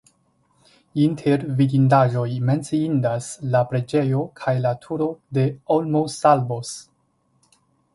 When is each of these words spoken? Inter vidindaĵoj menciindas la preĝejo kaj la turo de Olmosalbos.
Inter 1.03 1.43
vidindaĵoj 1.59 2.25
menciindas 2.49 3.29
la 3.57 3.63
preĝejo 3.75 4.25
kaj 4.43 4.59
la 4.67 4.75
turo 4.87 5.13
de 5.39 5.49
Olmosalbos. 5.79 6.79